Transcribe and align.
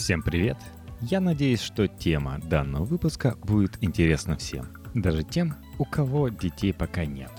Всем 0.00 0.22
привет! 0.22 0.56
Я 1.02 1.20
надеюсь, 1.20 1.60
что 1.60 1.86
тема 1.86 2.38
данного 2.38 2.84
выпуска 2.84 3.36
будет 3.42 3.76
интересна 3.84 4.34
всем. 4.34 4.66
Даже 4.94 5.22
тем, 5.22 5.56
у 5.78 5.84
кого 5.84 6.30
детей 6.30 6.72
пока 6.72 7.04
нет. 7.04 7.30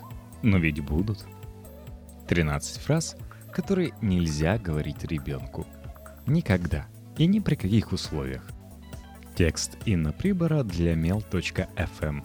Но 0.43 0.59
ведь 0.59 0.79
будут. 0.79 1.25
13 2.27 2.77
фраз, 2.77 3.17
которые 3.51 3.93
нельзя 4.03 4.59
говорить 4.59 5.03
ребенку. 5.05 5.65
Никогда 6.27 6.85
и 7.17 7.25
ни 7.25 7.39
при 7.39 7.55
каких 7.55 7.93
условиях. 7.93 8.47
Текст 9.35 9.75
Инна 9.85 10.13
Прибора 10.13 10.63
для 10.63 10.93
mail.fm. 10.93 12.23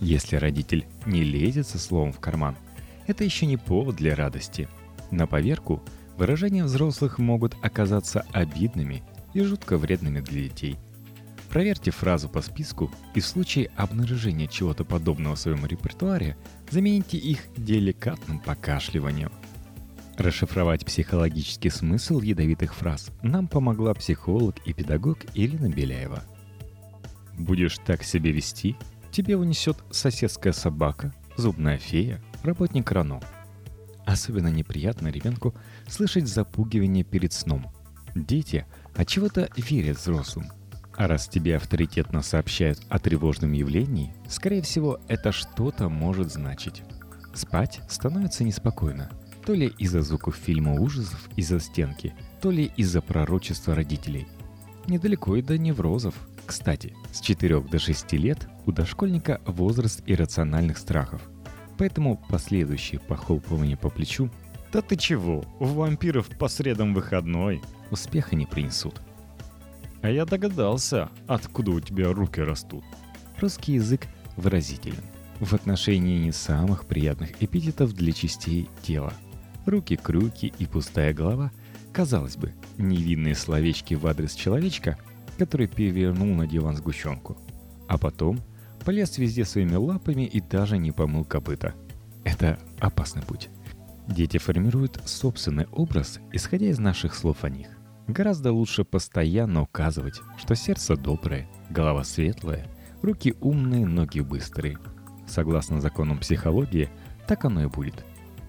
Если 0.00 0.36
родитель 0.36 0.86
не 1.04 1.22
лезет 1.22 1.66
со 1.66 1.78
словом 1.78 2.14
в 2.14 2.20
карман, 2.20 2.56
это 3.06 3.24
еще 3.24 3.44
не 3.44 3.58
повод 3.58 3.96
для 3.96 4.14
радости. 4.14 4.70
На 5.10 5.26
поверку 5.26 5.82
выражения 6.16 6.64
взрослых 6.64 7.18
могут 7.18 7.56
оказаться 7.62 8.24
обидными 8.32 9.02
и 9.34 9.42
жутко 9.42 9.76
вредными 9.76 10.20
для 10.20 10.44
детей. 10.44 10.78
Проверьте 11.50 11.90
фразу 11.90 12.28
по 12.28 12.42
списку 12.42 12.90
и 13.14 13.20
в 13.20 13.26
случае 13.26 13.70
обнаружения 13.76 14.46
чего-то 14.46 14.84
подобного 14.84 15.36
в 15.36 15.38
своем 15.38 15.64
репертуаре 15.64 16.36
замените 16.70 17.16
их 17.16 17.40
деликатным 17.56 18.40
покашливанием. 18.40 19.32
Расшифровать 20.18 20.84
психологический 20.84 21.70
смысл 21.70 22.20
ядовитых 22.20 22.74
фраз 22.74 23.10
нам 23.22 23.48
помогла 23.48 23.92
психолог 23.94 24.56
и 24.64 24.72
педагог 24.72 25.18
Ирина 25.34 25.68
Беляева. 25.68 26.24
Будешь 27.38 27.78
так 27.78 28.02
себя 28.02 28.32
вести, 28.32 28.76
тебе 29.10 29.36
унесет 29.36 29.76
соседская 29.90 30.54
собака, 30.54 31.14
зубная 31.36 31.78
фея, 31.78 32.22
работник 32.42 32.90
РАНО. 32.90 33.20
Особенно 34.16 34.48
неприятно 34.48 35.08
ребенку 35.08 35.54
слышать 35.86 36.26
запугивание 36.26 37.04
перед 37.04 37.34
сном. 37.34 37.70
Дети 38.14 38.64
от 38.94 39.06
чего-то 39.08 39.50
верят 39.58 39.98
взрослым. 39.98 40.46
А 40.94 41.06
раз 41.06 41.28
тебе 41.28 41.54
авторитетно 41.54 42.22
сообщают 42.22 42.80
о 42.88 42.98
тревожном 42.98 43.52
явлении, 43.52 44.14
скорее 44.26 44.62
всего, 44.62 45.00
это 45.08 45.32
что-то 45.32 45.90
может 45.90 46.32
значить. 46.32 46.82
Спать 47.34 47.82
становится 47.90 48.42
неспокойно. 48.42 49.10
То 49.44 49.52
ли 49.52 49.66
из-за 49.76 50.00
звуков 50.00 50.36
фильма 50.36 50.80
ужасов 50.80 51.28
из-за 51.36 51.60
стенки, 51.60 52.14
то 52.40 52.50
ли 52.50 52.72
из-за 52.74 53.02
пророчества 53.02 53.74
родителей. 53.74 54.26
Недалеко 54.86 55.36
и 55.36 55.42
до 55.42 55.58
неврозов. 55.58 56.14
Кстати, 56.46 56.94
с 57.12 57.20
4 57.20 57.60
до 57.60 57.78
6 57.78 58.12
лет 58.14 58.48
у 58.64 58.72
дошкольника 58.72 59.42
возраст 59.44 60.02
иррациональных 60.06 60.78
страхов– 60.78 61.20
Поэтому 61.78 62.20
последующие 62.28 63.00
похлопывания 63.00 63.76
по 63.76 63.90
плечу 63.90 64.30
«Да 64.72 64.82
ты 64.82 64.96
чего, 64.96 65.44
у 65.58 65.64
вампиров 65.66 66.28
по 66.38 66.48
средам 66.48 66.94
выходной» 66.94 67.62
успеха 67.90 68.34
не 68.34 68.46
принесут. 68.46 69.00
А 70.02 70.10
я 70.10 70.24
догадался, 70.24 71.10
откуда 71.26 71.70
у 71.70 71.80
тебя 71.80 72.12
руки 72.12 72.40
растут. 72.40 72.84
Русский 73.40 73.74
язык 73.74 74.06
выразителен 74.36 75.02
в 75.40 75.54
отношении 75.54 76.18
не 76.18 76.32
самых 76.32 76.86
приятных 76.86 77.42
эпитетов 77.42 77.92
для 77.92 78.12
частей 78.12 78.68
тела. 78.82 79.12
Руки, 79.66 79.96
крюки 79.96 80.52
и 80.58 80.66
пустая 80.66 81.12
голова– 81.12 81.52
казалось 81.96 82.36
бы, 82.36 82.52
невинные 82.76 83.34
словечки 83.34 83.94
в 83.94 84.06
адрес 84.06 84.34
человечка, 84.34 84.98
который 85.38 85.66
перевернул 85.66 86.34
на 86.34 86.46
диван 86.46 86.76
сгущенку. 86.76 87.38
А 87.88 87.96
потом– 87.96 88.38
полез 88.86 89.18
везде 89.18 89.44
своими 89.44 89.74
лапами 89.74 90.22
и 90.22 90.40
даже 90.40 90.78
не 90.78 90.92
помыл 90.92 91.24
копыта. 91.24 91.74
Это 92.22 92.56
опасный 92.78 93.22
путь. 93.22 93.50
Дети 94.06 94.38
формируют 94.38 95.02
собственный 95.04 95.66
образ, 95.72 96.20
исходя 96.32 96.66
из 96.66 96.78
наших 96.78 97.16
слов 97.16 97.42
о 97.42 97.50
них. 97.50 97.66
Гораздо 98.06 98.52
лучше 98.52 98.84
постоянно 98.84 99.62
указывать, 99.62 100.20
что 100.38 100.54
сердце 100.54 100.96
доброе, 100.96 101.48
голова 101.68 102.04
светлая, 102.04 102.68
руки 103.02 103.34
умные, 103.40 103.84
ноги 103.84 104.20
быстрые. 104.20 104.78
Согласно 105.26 105.80
законам 105.80 106.20
психологии, 106.20 106.88
так 107.26 107.44
оно 107.44 107.64
и 107.64 107.66
будет. 107.66 108.04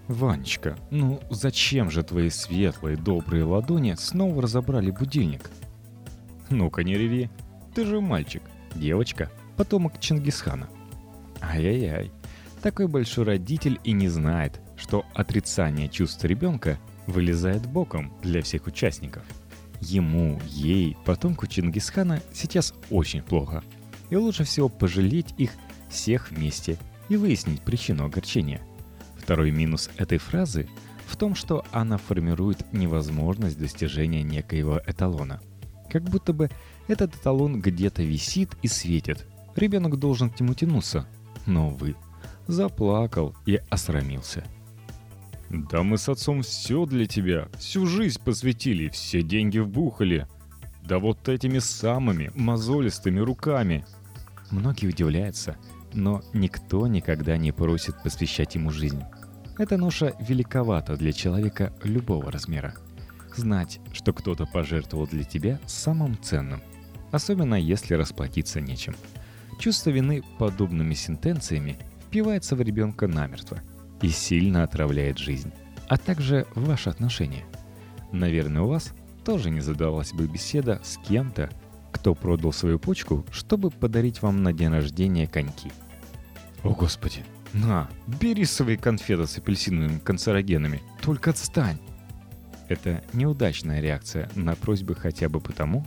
«Ванечка, 0.07 0.77
ну 0.91 1.19
зачем 1.31 1.89
же 1.89 2.03
твои 2.03 2.29
светлые, 2.29 2.95
добрые 2.95 3.43
ладони 3.43 3.95
снова 3.97 4.43
разобрали 4.43 4.91
будильник?» 4.91 5.49
«Ну-ка 6.51 6.83
не 6.83 6.93
реви, 6.93 7.31
ты 7.73 7.85
же 7.85 7.99
мальчик, 7.99 8.43
девочка, 8.75 9.31
потомок 9.57 9.99
Чингисхана. 9.99 10.69
Ай-яй-яй, 11.41 12.11
такой 12.61 12.87
большой 12.87 13.25
родитель 13.25 13.79
и 13.83 13.91
не 13.91 14.07
знает, 14.07 14.61
что 14.77 15.05
отрицание 15.13 15.89
чувств 15.89 16.23
ребенка 16.23 16.79
вылезает 17.07 17.65
боком 17.65 18.13
для 18.21 18.41
всех 18.41 18.67
участников. 18.67 19.23
Ему, 19.81 20.39
ей, 20.45 20.95
потомку 21.05 21.47
Чингисхана 21.47 22.21
сейчас 22.33 22.73
очень 22.89 23.21
плохо. 23.21 23.63
И 24.09 24.15
лучше 24.15 24.43
всего 24.43 24.69
пожалеть 24.69 25.33
их 25.37 25.51
всех 25.89 26.31
вместе 26.31 26.77
и 27.09 27.17
выяснить 27.17 27.61
причину 27.61 28.05
огорчения. 28.05 28.61
Второй 29.17 29.51
минус 29.51 29.89
этой 29.97 30.17
фразы 30.17 30.69
в 31.07 31.15
том, 31.15 31.35
что 31.35 31.65
она 31.71 31.97
формирует 31.97 32.71
невозможность 32.73 33.57
достижения 33.57 34.23
некоего 34.23 34.81
эталона. 34.85 35.41
Как 35.89 36.03
будто 36.03 36.33
бы 36.33 36.49
этот 36.87 37.15
эталон 37.15 37.61
где-то 37.61 38.03
висит 38.03 38.57
и 38.61 38.67
светит, 38.67 39.25
Ребенок 39.57 39.97
должен 39.97 40.29
к 40.29 40.39
нему 40.39 40.53
тянуться. 40.53 41.05
Но, 41.45 41.69
вы 41.69 41.95
заплакал 42.47 43.35
и 43.45 43.59
осрамился. 43.69 44.43
«Да 45.49 45.83
мы 45.83 45.97
с 45.97 46.09
отцом 46.09 46.41
все 46.41 46.85
для 46.85 47.05
тебя, 47.05 47.47
всю 47.57 47.85
жизнь 47.85 48.19
посвятили, 48.23 48.89
все 48.89 49.21
деньги 49.21 49.59
вбухали. 49.59 50.27
Да 50.83 50.99
вот 50.99 51.29
этими 51.29 51.59
самыми 51.59 52.31
мозолистыми 52.35 53.19
руками». 53.19 53.85
Многие 54.51 54.87
удивляются, 54.87 55.57
но 55.93 56.21
никто 56.33 56.87
никогда 56.87 57.37
не 57.37 57.51
просит 57.51 58.01
посвящать 58.01 58.55
ему 58.55 58.71
жизнь. 58.71 59.03
Эта 59.57 59.77
ноша 59.77 60.13
великовата 60.19 60.95
для 60.95 61.11
человека 61.11 61.73
любого 61.83 62.31
размера. 62.31 62.75
Знать, 63.35 63.79
что 63.91 64.13
кто-то 64.13 64.45
пожертвовал 64.45 65.07
для 65.07 65.23
тебя 65.23 65.59
самым 65.65 66.17
ценным, 66.21 66.61
особенно 67.11 67.55
если 67.55 67.93
расплатиться 67.93 68.61
нечем– 68.61 68.95
Чувство 69.57 69.89
вины 69.89 70.23
подобными 70.37 70.93
сентенциями 70.93 71.77
впивается 72.07 72.55
в 72.55 72.61
ребенка 72.61 73.07
намертво 73.07 73.59
и 74.01 74.09
сильно 74.09 74.63
отравляет 74.63 75.17
жизнь, 75.17 75.51
а 75.87 75.97
также 75.97 76.45
ваши 76.55 76.89
отношения. 76.89 77.45
Наверное, 78.11 78.61
у 78.61 78.67
вас 78.67 78.93
тоже 79.25 79.49
не 79.49 79.59
задалась 79.59 80.13
бы 80.13 80.27
беседа 80.27 80.79
с 80.83 80.97
кем-то, 80.97 81.49
кто 81.91 82.13
продал 82.13 82.53
свою 82.53 82.79
почку, 82.79 83.25
чтобы 83.31 83.71
подарить 83.71 84.21
вам 84.21 84.43
на 84.43 84.53
день 84.53 84.69
рождения 84.69 85.27
коньки. 85.27 85.71
О 86.63 86.69
господи, 86.69 87.25
на, 87.53 87.89
бери 88.05 88.45
свои 88.45 88.77
конфеты 88.77 89.25
с 89.25 89.37
апельсиновыми 89.37 89.99
канцерогенами, 89.99 90.81
только 91.01 91.31
отстань. 91.31 91.79
Это 92.69 93.03
неудачная 93.13 93.81
реакция 93.81 94.29
на 94.35 94.55
просьбы 94.55 94.95
хотя 94.95 95.29
бы 95.29 95.39
потому, 95.39 95.85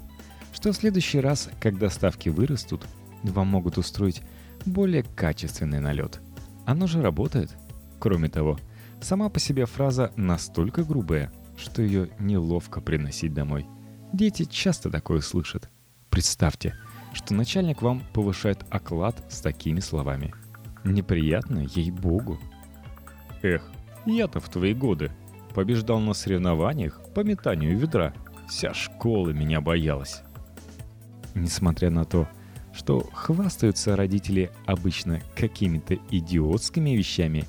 что 0.53 0.73
в 0.73 0.77
следующий 0.77 1.21
раз, 1.21 1.49
когда 1.61 1.91
ставки 1.91 2.29
вырастут, 2.29 2.87
вам 3.23 3.49
могут 3.49 3.79
устроить 3.79 4.23
более 4.65 5.03
качественный 5.03 5.81
налет. 5.81 6.21
Оно 6.67 6.87
же 6.87 7.03
работает. 7.03 7.51
Кроме 7.99 8.29
того, 8.29 8.59
сама 9.01 9.29
по 9.29 9.39
себе 9.39 9.67
фраза 9.67 10.13
настолько 10.17 10.85
грубая, 10.85 11.33
что 11.57 11.83
ее 11.83 12.11
неловко 12.19 12.81
приносить 12.81 13.35
домой. 13.35 13.67
Дети 14.13 14.45
часто 14.45 14.91
такое 14.91 15.21
слышат. 15.21 15.69
Представьте, 16.09 16.75
что 17.13 17.35
начальник 17.35 17.83
вам 17.83 18.03
повышает 18.13 18.65
оклад 18.71 19.23
с 19.31 19.41
такими 19.41 19.81
словами. 19.81 20.35
Неприятно, 20.85 21.61
ей-богу. 21.61 22.39
Эх, 23.43 23.71
я-то 24.07 24.41
в 24.41 24.49
твои 24.49 24.75
годы 24.75 25.13
побеждал 25.55 26.01
на 26.01 26.15
соревнованиях 26.15 27.01
по 27.15 27.21
метанию 27.21 27.77
ведра. 27.79 28.15
Вся 28.49 28.75
школа 28.75 29.31
меня 29.31 29.61
боялась. 29.61 30.23
Несмотря 31.35 31.91
на 31.91 32.05
то, 32.05 32.29
что 32.73 33.09
хвастаются 33.13 33.97
родители 33.97 34.51
обычно 34.67 35.21
какими-то 35.35 35.99
идиотскими 36.11 36.91
вещами, 36.91 37.45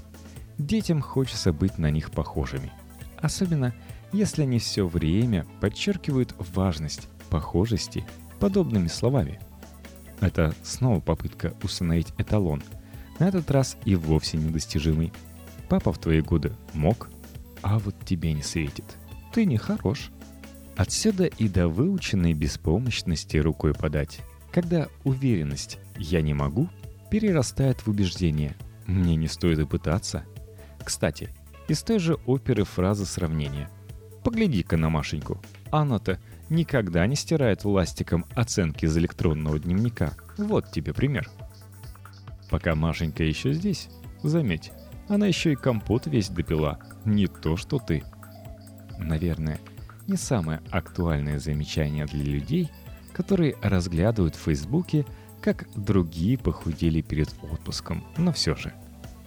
детям 0.58 1.02
хочется 1.02 1.54
быть 1.54 1.78
на 1.78 1.90
них 1.90 2.12
похожими. 2.12 2.72
Особенно, 3.18 3.74
если 4.12 4.44
они 4.44 4.60
все 4.60 4.88
время 4.88 5.46
подчеркивают 5.60 6.36
важность 6.54 7.08
похожести 7.30 8.06
подобными 8.40 8.88
словами. 8.88 9.40
Это 10.20 10.54
снова 10.64 11.00
попытка 11.00 11.54
установить 11.64 12.14
эталон, 12.18 12.62
на 13.20 13.28
этот 13.28 13.50
раз 13.52 13.78
и 13.86 13.96
вовсе 13.96 14.38
недостижимый. 14.38 15.14
Папа 15.70 15.94
в 15.94 16.00
твои 16.00 16.22
годы 16.22 16.52
мог, 16.74 17.10
а 17.62 17.80
вот 17.80 17.96
тебе 18.06 18.34
не 18.34 18.42
светит. 18.42 18.84
Ты 19.32 19.46
не 19.46 19.58
хорош. 19.58 20.10
Отсюда 20.76 21.26
и 21.26 21.48
до 21.48 21.68
выученной 21.68 22.34
беспомощности 22.34 23.38
рукой 23.38 23.74
подать 23.74 24.22
когда 24.52 24.88
уверенность 25.04 25.80
«я 25.98 26.22
не 26.22 26.34
могу» 26.34 26.70
перерастает 27.10 27.80
в 27.80 27.90
убеждение 27.90 28.56
«мне 28.86 29.16
не 29.16 29.28
стоит 29.28 29.60
и 29.60 29.66
пытаться». 29.66 30.24
Кстати, 30.84 31.30
из 31.68 31.84
той 31.84 32.00
же 32.00 32.16
оперы 32.26 32.64
фраза 32.64 33.06
сравнения. 33.06 33.70
«Погляди-ка 34.24 34.78
на 34.78 34.90
Машеньку, 34.90 35.42
она-то 35.72 36.20
никогда 36.50 37.08
не 37.08 37.16
стирает 37.16 37.64
властиком 37.64 38.26
оценки 38.36 38.86
из 38.86 38.98
электронного 38.98 39.58
дневника. 39.58 40.14
Вот 40.38 40.72
тебе 40.72 40.94
пример. 40.94 41.30
Пока 42.50 42.76
Машенька 42.76 43.24
еще 43.24 43.54
здесь, 43.54 43.90
заметь, 44.22 44.72
она 45.08 45.28
еще 45.28 45.54
и 45.54 45.56
компот 45.56 46.08
весь 46.08 46.30
допила. 46.30 46.80
Не 47.06 47.28
то, 47.28 47.56
что 47.56 47.80
ты. 47.80 48.04
Наверное, 48.98 49.60
не 50.08 50.18
самое 50.18 50.62
актуальное 50.70 51.40
замечание 51.40 52.06
для 52.06 52.24
людей, 52.24 52.70
которые 53.14 53.56
разглядывают 53.62 54.36
в 54.36 54.40
Фейсбуке, 54.40 55.06
как 55.42 55.68
другие 55.76 56.38
похудели 56.38 57.02
перед 57.02 57.34
отпуском, 57.42 58.04
но 58.18 58.32
все 58.32 58.56
же. 58.56 58.74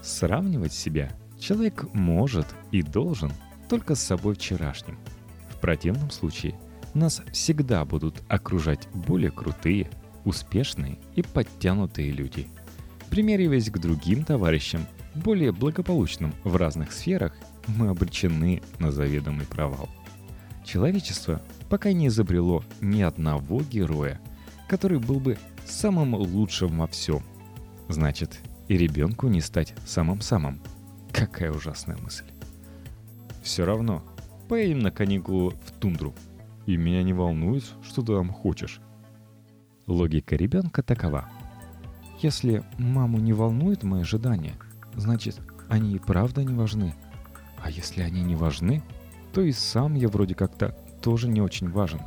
Сравнивать 0.02 0.72
себя 0.72 1.10
человек 1.38 1.86
может 1.92 2.46
и 2.70 2.82
должен 2.82 3.32
только 3.68 3.94
с 3.94 4.02
собой 4.02 4.34
вчерашним. 4.34 4.98
В 5.50 5.60
противном 5.60 6.10
случае 6.10 6.58
нас 6.94 7.22
всегда 7.32 7.84
будут 7.84 8.22
окружать 8.28 8.88
более 8.92 9.30
крутые, 9.30 9.90
успешные 10.24 10.98
и 11.16 11.22
подтянутые 11.22 12.12
люди. 12.12 12.48
Примериваясь 13.10 13.70
к 13.70 13.78
другим 13.78 14.24
товарищам, 14.24 14.86
более 15.14 15.52
благополучным 15.52 16.34
в 16.44 16.56
разных 16.56 16.92
сферах, 16.92 17.34
мы 17.66 17.88
обречены 17.88 18.62
на 18.78 18.90
заведомый 18.90 19.46
провал. 19.46 19.88
Человечество 20.64 21.42
пока 21.68 21.92
не 21.92 22.08
изобрело 22.08 22.64
ни 22.80 23.02
одного 23.02 23.60
героя, 23.60 24.20
который 24.68 24.98
был 24.98 25.20
бы 25.20 25.38
самым 25.66 26.14
лучшим 26.14 26.78
во 26.78 26.86
всем. 26.86 27.22
Значит, 27.88 28.40
и 28.68 28.78
ребенку 28.78 29.28
не 29.28 29.40
стать 29.40 29.74
самым-самым. 29.86 30.60
Какая 31.12 31.52
ужасная 31.52 31.98
мысль. 31.98 32.24
Все 33.42 33.64
равно, 33.64 34.02
поедем 34.48 34.80
на 34.80 34.90
каникулы 34.90 35.54
в 35.66 35.70
тундру. 35.72 36.14
И 36.66 36.78
меня 36.78 37.02
не 37.02 37.12
волнует, 37.12 37.64
что 37.82 38.00
ты 38.00 38.14
там 38.14 38.30
хочешь. 38.30 38.80
Логика 39.86 40.34
ребенка 40.34 40.82
такова. 40.82 41.28
Если 42.22 42.64
маму 42.78 43.18
не 43.18 43.34
волнует 43.34 43.82
мои 43.82 44.00
ожидания, 44.00 44.54
значит, 44.94 45.38
они 45.68 45.94
и 45.94 45.98
правда 45.98 46.42
не 46.42 46.54
важны. 46.54 46.94
А 47.62 47.70
если 47.70 48.00
они 48.00 48.22
не 48.22 48.34
важны, 48.34 48.82
то 49.34 49.42
и 49.42 49.50
сам 49.50 49.94
я 49.94 50.08
вроде 50.08 50.34
как-то 50.34 50.76
тоже 51.02 51.28
не 51.28 51.42
очень 51.42 51.68
важен. 51.68 52.00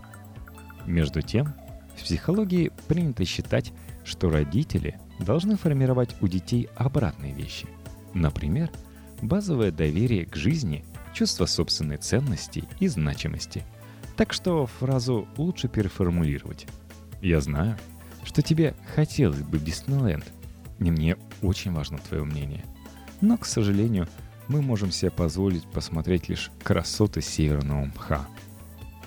Между 0.85 1.21
тем, 1.21 1.53
в 1.97 2.03
психологии 2.03 2.71
принято 2.87 3.25
считать, 3.25 3.73
что 4.05 4.29
родители 4.29 4.97
должны 5.19 5.57
формировать 5.57 6.15
у 6.21 6.27
детей 6.27 6.69
обратные 6.75 7.33
вещи. 7.33 7.67
Например, 8.13 8.71
базовое 9.21 9.71
доверие 9.71 10.25
к 10.25 10.35
жизни, 10.37 10.85
чувство 11.13 11.45
собственной 11.45 11.97
ценности 11.97 12.63
и 12.79 12.87
значимости. 12.87 13.63
Так 14.15 14.31
что 14.31 14.65
фразу 14.65 15.27
лучше 15.35 15.67
переформулировать. 15.67 16.65
Я 17.21 17.41
знаю, 17.41 17.77
что 18.23 18.41
тебе 18.41 18.73
хотелось 18.95 19.41
бы 19.41 19.59
Диснейленд, 19.59 20.25
и 20.79 20.91
мне 20.91 21.17
очень 21.41 21.73
важно 21.73 21.97
твое 21.97 22.23
мнение. 22.23 22.63
Но, 23.19 23.37
к 23.37 23.45
сожалению, 23.45 24.07
мы 24.47 24.61
можем 24.61 24.91
себе 24.91 25.11
позволить 25.11 25.65
посмотреть 25.65 26.29
лишь 26.29 26.51
красоты 26.63 27.21
северного 27.21 27.85
мха. 27.85 28.27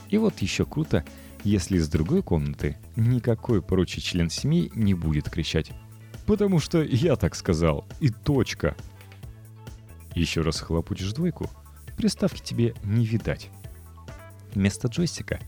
И 0.08 0.18
вот 0.18 0.38
еще 0.40 0.64
круто, 0.64 1.04
если 1.44 1.78
из 1.78 1.88
другой 1.88 2.22
комнаты 2.22 2.76
никакой 2.96 3.62
прочий 3.62 4.00
член 4.00 4.28
семьи 4.28 4.70
не 4.74 4.94
будет 4.94 5.30
кричать 5.30 5.72
«Потому 6.26 6.60
что 6.60 6.82
я 6.82 7.16
так 7.16 7.34
сказал, 7.34 7.86
и 8.00 8.10
точка!» 8.10 8.76
Еще 10.14 10.42
раз 10.42 10.60
хлопочешь 10.60 11.12
двойку, 11.12 11.48
приставки 11.96 12.40
тебе 12.40 12.74
не 12.84 13.06
видать. 13.06 13.48
Вместо 14.54 14.88
джойстика 14.88 15.40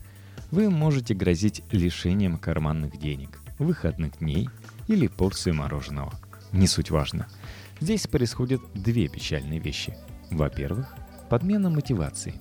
вы 0.51 0.69
можете 0.69 1.13
грозить 1.13 1.63
лишением 1.71 2.37
карманных 2.37 2.97
денег, 2.97 3.39
выходных 3.59 4.19
дней 4.19 4.49
или 4.87 5.07
порции 5.07 5.51
мороженого. 5.51 6.13
Не 6.51 6.67
суть 6.67 6.91
важно– 6.91 7.27
Здесь 7.79 8.07
происходят 8.07 8.61
две 8.73 9.07
печальные 9.07 9.59
вещи. 9.59 9.95
Во-первых, 10.31 10.93
подмена 11.29 11.69
мотивации. 11.69 12.35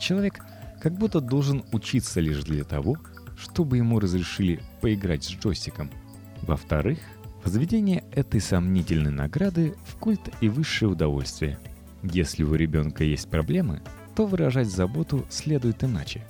Человек 0.00 0.40
как 0.80 0.94
будто 0.94 1.20
должен 1.20 1.64
учиться 1.72 2.20
лишь 2.20 2.44
для 2.44 2.64
того, 2.64 2.98
чтобы 3.36 3.78
ему 3.78 4.00
разрешили 4.00 4.60
поиграть 4.80 5.24
с 5.24 5.30
джойстиком. 5.30 5.90
Во-вторых, 6.42 6.98
возведение 7.44 8.04
этой 8.12 8.40
сомнительной 8.40 9.10
награды 9.10 9.74
в 9.86 9.96
культ 9.96 10.20
и 10.40 10.48
высшее 10.48 10.90
удовольствие. 10.90 11.58
Если 12.02 12.42
у 12.42 12.54
ребенка 12.54 13.04
есть 13.04 13.30
проблемы, 13.30 13.82
то 14.14 14.26
выражать 14.26 14.68
заботу 14.68 15.24
следует 15.30 15.82
иначе. 15.82 16.26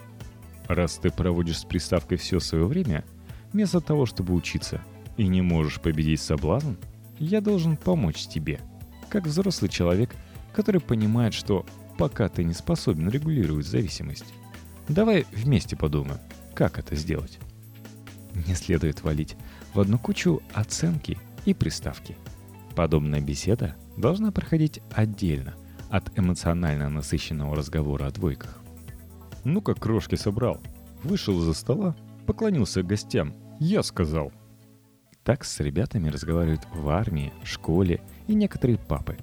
Раз 0.68 0.96
ты 0.96 1.10
проводишь 1.10 1.58
с 1.58 1.64
приставкой 1.64 2.16
все 2.16 2.40
свое 2.40 2.66
время, 2.66 3.04
вместо 3.52 3.80
того, 3.80 4.06
чтобы 4.06 4.34
учиться, 4.34 4.82
и 5.16 5.26
не 5.26 5.42
можешь 5.42 5.80
победить 5.80 6.20
соблазн– 6.20 6.74
я 7.18 7.40
должен 7.40 7.76
помочь 7.76 8.26
тебе, 8.26 8.60
как 9.08 9.26
взрослый 9.26 9.68
человек, 9.70 10.14
который 10.52 10.80
понимает, 10.80 11.34
что 11.34 11.64
пока 11.98 12.28
ты 12.28 12.44
не 12.44 12.54
способен 12.54 13.08
регулировать 13.08 13.66
зависимость. 13.66 14.24
Давай 14.88 15.26
вместе 15.32 15.76
подумаем, 15.76 16.18
как 16.54 16.78
это 16.78 16.96
сделать. 16.96 17.38
Не 18.46 18.54
следует 18.54 19.02
валить 19.02 19.36
в 19.72 19.80
одну 19.80 19.98
кучу 19.98 20.42
оценки 20.52 21.18
и 21.44 21.54
приставки. 21.54 22.16
Подобная 22.74 23.20
беседа 23.20 23.76
должна 23.96 24.32
проходить 24.32 24.80
отдельно 24.92 25.54
от 25.90 26.18
эмоционально 26.18 26.90
насыщенного 26.90 27.54
разговора 27.54 28.06
о 28.06 28.10
двойках. 28.10 28.60
Ну 29.44 29.60
как 29.60 29.78
крошки 29.78 30.16
собрал. 30.16 30.60
Вышел 31.04 31.38
за 31.38 31.54
стола, 31.54 31.94
поклонился 32.26 32.82
гостям. 32.82 33.34
Я 33.60 33.82
сказал– 33.82 34.32
так 35.24 35.44
с 35.44 35.58
ребятами 35.60 36.10
разговаривают 36.10 36.66
в 36.72 36.88
армии, 36.90 37.32
школе 37.42 38.00
и 38.28 38.34
некоторые 38.34 38.78
папы. 38.78 39.16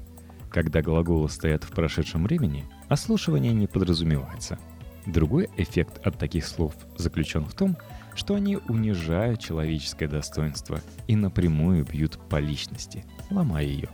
Когда 0.49 0.81
глаголы 0.81 1.29
стоят 1.29 1.63
в 1.63 1.69
прошедшем 1.69 2.23
времени, 2.23 2.65
ослушивание 2.89 3.53
не 3.53 3.67
подразумевается. 3.67 4.59
Другой 5.05 5.49
эффект 5.57 6.05
от 6.05 6.17
таких 6.17 6.45
слов 6.45 6.73
заключен 6.97 7.45
в 7.45 7.53
том, 7.53 7.77
что 8.13 8.35
они 8.35 8.57
унижают 8.67 9.39
человеческое 9.39 10.07
достоинство 10.07 10.81
и 11.07 11.15
напрямую 11.15 11.85
бьют 11.85 12.19
по 12.29 12.39
личности, 12.39 13.05
ломая 13.29 13.65
ее. 13.65 13.89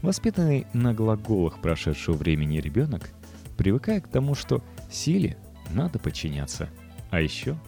Воспитанный 0.00 0.66
на 0.72 0.94
глаголах 0.94 1.60
прошедшего 1.60 2.16
времени 2.16 2.58
ребенок 2.58 3.10
привыкает 3.56 4.06
к 4.06 4.08
тому, 4.08 4.34
что 4.34 4.64
силе 4.90 5.36
надо 5.70 5.98
подчиняться. 5.98 6.70
А 7.10 7.20
еще 7.20 7.58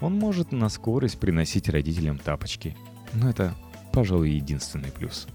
он 0.00 0.14
может 0.14 0.52
на 0.52 0.68
скорость 0.68 1.18
приносить 1.18 1.68
родителям 1.68 2.18
тапочки– 2.18 2.76
но 3.14 3.30
это, 3.30 3.54
пожалуй, 3.92 4.30
единственный 4.30 4.90
плюс. 4.90 5.26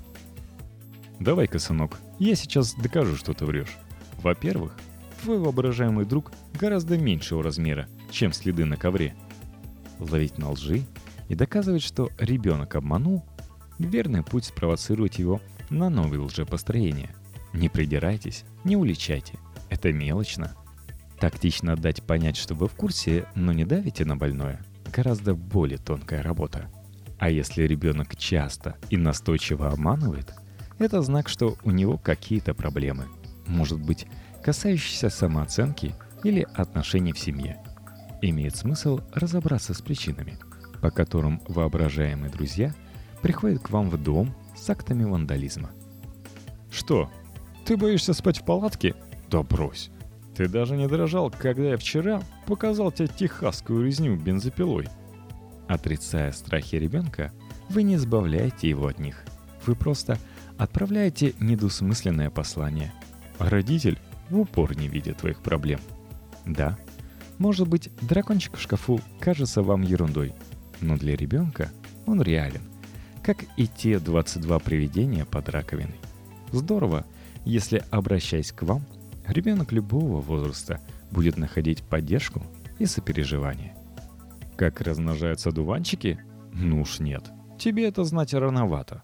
Давай-ка, 1.20 1.60
сынок, 1.60 2.00
я 2.20 2.36
сейчас 2.36 2.74
докажу, 2.76 3.16
что 3.16 3.34
ты 3.34 3.46
врешь. 3.46 3.78
Во-первых, 4.22 4.76
твой 5.22 5.40
воображаемый 5.40 6.06
друг 6.06 6.32
гораздо 6.60 6.98
меньшего 6.98 7.44
размера, 7.44 7.88
чем 8.12 8.34
следы 8.34 8.66
на 8.66 8.78
ковре. 8.78 9.16
Ловить 10.00 10.38
на 10.38 10.52
лжи 10.52 10.84
и 11.28 11.36
доказывать, 11.36 11.84
что 11.84 12.10
ребенок 12.20 12.76
обманул– 12.76 13.26
верный 13.80 14.24
путь 14.24 14.46
спровоцировать 14.46 15.20
его 15.20 15.42
на 15.70 15.90
новые 15.90 16.22
лжепостроения. 16.22 17.16
Не 17.54 17.70
придирайтесь, 17.70 18.44
не 18.64 18.76
уличайте. 18.76 19.40
Это 19.70 19.92
мелочно. 19.92 20.56
Тактично 21.20 21.76
дать 21.76 22.04
понять, 22.04 22.38
что 22.38 22.54
вы 22.54 22.68
в 22.68 22.74
курсе, 22.74 23.26
но 23.36 23.52
не 23.54 23.66
давите 23.66 24.06
на 24.06 24.16
больное– 24.16 24.64
гораздо 24.94 25.36
более 25.36 25.78
тонкая 25.78 26.24
работа. 26.24 26.70
А 27.20 27.30
если 27.30 27.64
ребенок 27.64 28.16
часто 28.16 28.76
и 28.90 28.98
настойчиво 28.98 29.70
обманывает, 29.70 30.34
это 30.78 31.02
знак, 31.02 31.30
что 31.30 31.58
у 31.64 31.72
него 31.72 31.98
какие-то 31.98 32.54
проблемы. 32.54 33.06
Может 33.48 33.80
быть, 33.82 34.06
касающиеся 34.44 35.10
самооценки 35.10 35.96
или 36.24 36.48
отношений 36.54 37.14
в 37.14 37.20
семье. 37.20 37.58
Имеет 38.22 38.56
смысл 38.56 39.00
разобраться 39.14 39.74
с 39.74 39.82
причинами, 39.82 40.38
по 40.82 40.92
которым 40.92 41.42
воображаемые 41.48 42.32
друзья 42.32 42.74
приходят 43.22 43.64
к 43.64 43.70
вам 43.72 43.90
в 43.90 44.02
дом 44.02 44.36
с 44.56 44.70
актами 44.70 45.04
вандализма. 45.04 45.72
Что? 46.72 47.10
Ты 47.66 47.78
боишься 47.78 48.14
спать 48.14 48.40
в 48.40 48.46
палатке? 48.46 48.96
Да 49.30 49.44
брось. 49.44 49.90
Ты 50.36 50.48
даже 50.48 50.78
не 50.78 50.88
дрожал, 50.88 51.32
когда 51.32 51.64
я 51.64 51.78
вчера 51.78 52.22
показал 52.46 52.92
тебе 52.92 53.08
техасскую 53.08 53.86
резню 53.86 54.16
бензопилой. 54.16 54.88
Отрицая 55.68 56.32
страхи 56.32 56.76
ребенка, 56.76 57.32
вы 57.70 57.84
не 57.84 57.96
избавляете 57.96 58.70
его 58.70 58.88
от 58.88 59.00
них. 59.00 59.24
Вы 59.66 59.76
просто 59.76 60.18
отправляете 60.58 61.34
недвусмысленное 61.40 62.30
послание. 62.30 62.94
А 63.38 63.50
родитель 63.50 64.00
в 64.30 64.40
упор 64.40 64.76
не 64.78 64.88
видит 64.88 65.18
твоих 65.18 65.42
проблем. 65.42 65.80
Да, 66.46 66.78
может 67.38 67.68
быть, 67.68 67.90
дракончик 68.02 68.58
в 68.58 68.62
шкафу 68.62 69.00
кажется 69.20 69.62
вам 69.62 69.82
ерундой, 69.82 70.34
но 70.82 70.98
для 70.98 71.16
ребенка 71.16 71.72
он 72.06 72.22
реален, 72.22 72.62
как 73.22 73.44
и 73.58 73.68
те 73.68 74.00
22 74.00 74.60
привидения 74.60 75.26
под 75.26 75.50
раковиной. 75.50 76.00
Здорово, 76.52 77.06
если, 77.46 77.84
обращаясь 77.92 78.52
к 78.52 78.64
вам, 78.64 78.86
ребенок 79.28 79.72
любого 79.72 80.22
возраста 80.22 80.82
будет 81.12 81.38
находить 81.38 81.84
поддержку 81.84 82.42
и 82.80 82.86
сопереживание. 82.86 83.77
Как 84.58 84.82
размножаются 84.82 85.52
дуванчики? 85.52 86.20
Ну 86.52 86.82
уж 86.82 87.00
нет. 87.00 87.24
Тебе 87.60 87.88
это 87.88 88.04
знать 88.04 88.34
рановато. 88.34 89.04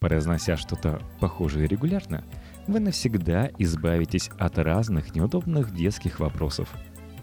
Произнося 0.00 0.56
что-то 0.56 1.00
похожее 1.20 1.68
регулярно, 1.68 2.24
вы 2.66 2.80
навсегда 2.80 3.48
избавитесь 3.58 4.30
от 4.38 4.58
разных 4.58 5.14
неудобных 5.14 5.72
детских 5.72 6.18
вопросов, 6.18 6.68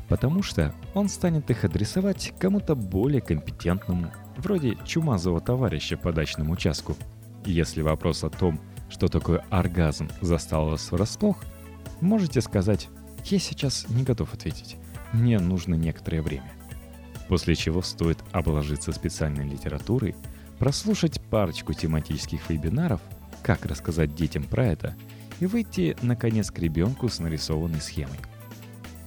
потому 0.07 0.41
что 0.41 0.73
он 0.93 1.09
станет 1.09 1.49
их 1.49 1.65
адресовать 1.65 2.33
кому-то 2.39 2.75
более 2.75 3.19
компетентному, 3.19 4.09
вроде 4.37 4.77
чумазого 4.85 5.41
товарища 5.41 5.97
по 5.97 6.13
дачному 6.13 6.53
участку. 6.53 6.95
Если 7.43 7.81
вопрос 7.81 8.23
о 8.23 8.29
том, 8.29 8.61
что 8.89 9.09
такое 9.09 9.43
оргазм, 9.49 10.07
застал 10.21 10.69
вас 10.69 10.89
врасплох, 10.93 11.43
можете 11.99 12.39
сказать 12.39 12.87
«Я 13.25 13.39
сейчас 13.39 13.89
не 13.89 14.03
готов 14.03 14.33
ответить, 14.33 14.77
мне 15.11 15.39
нужно 15.39 15.75
некоторое 15.75 16.21
время». 16.21 16.58
После 17.29 17.55
чего 17.55 17.81
стоит 17.81 18.17
обложиться 18.33 18.91
специальной 18.91 19.47
литературой– 19.47 20.15
прослушать 20.59 21.21
парочку 21.21 21.73
тематических 21.73 22.49
вебинаров 22.49 23.01
«Как 23.41 23.65
рассказать 23.65 24.13
детям 24.13 24.43
про 24.43 24.65
это» 24.65 24.95
и 25.39 25.45
выйти, 25.45 25.95
наконец, 26.01 26.51
к 26.51 26.59
ребенку 26.59 27.07
с 27.07 27.19
нарисованной 27.19 27.79
схемой. 27.79 28.19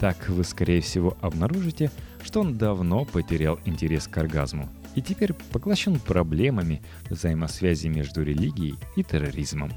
Так 0.01 0.29
вы, 0.31 0.45
скорее 0.45 0.81
всего, 0.81 1.17
обнаружите, 1.21 1.91
что 2.25 2.41
он 2.41 2.57
давно 2.57 3.05
потерял 3.05 3.61
интерес 3.67 4.09
к 4.09 4.17
оргазму 4.17 4.69
и 4.95 5.03
теперь 5.03 5.35
поглощен 5.35 6.01
проблемами 6.01 6.83
взаимосвязи 7.11 7.89
между 7.89 8.23
религией 8.23 8.77
и 8.97 9.05
терроризмом. 9.05 9.73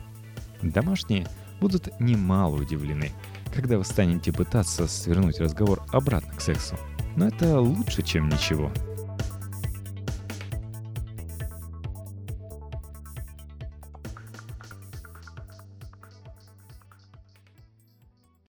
Домашние 0.62 1.28
будут 1.60 2.00
немало 2.00 2.56
удивлены, 2.56 3.12
когда 3.54 3.78
вы 3.78 3.84
станете 3.84 4.32
пытаться 4.32 4.88
свернуть 4.88 5.40
разговор 5.40 5.84
обратно 5.92 6.34
к 6.34 6.42
сексу. 6.42 6.78
Но 7.16 7.28
это 7.28 7.60
лучше, 7.60 8.02
чем 8.02 8.30
ничего– 8.30 8.72